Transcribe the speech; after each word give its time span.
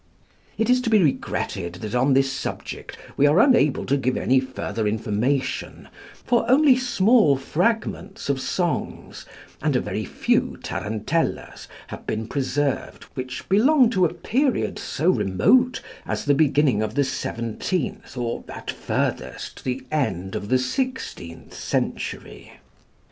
It 0.57 0.67
is 0.71 0.81
to 0.81 0.89
be 0.89 0.97
regretted 1.03 1.73
that 1.75 1.93
on 1.93 2.13
this 2.13 2.33
subject 2.33 2.97
we 3.17 3.27
are 3.27 3.39
unable 3.39 3.85
to 3.85 3.95
give 3.97 4.17
any 4.17 4.39
further 4.39 4.87
information, 4.87 5.89
for 6.25 6.43
only 6.49 6.75
small 6.75 7.37
fragments 7.37 8.27
of 8.27 8.41
songs, 8.41 9.27
and 9.61 9.75
a 9.75 9.79
very 9.79 10.03
few 10.03 10.57
tarantellas, 10.63 11.67
have 11.85 12.07
been 12.07 12.25
preserved 12.27 13.03
which 13.13 13.47
belong 13.47 13.91
to 13.91 14.05
a 14.05 14.11
period 14.11 14.79
so 14.79 15.11
remote 15.11 15.83
as 16.07 16.25
the 16.25 16.33
beginning 16.33 16.81
of 16.81 16.95
the 16.95 17.03
seventeenth, 17.03 18.17
or 18.17 18.43
at 18.49 18.71
furthest 18.71 19.63
the 19.63 19.85
end 19.91 20.33
of 20.33 20.49
the 20.49 20.57
sixteenth 20.57 21.53
century. 21.53 22.53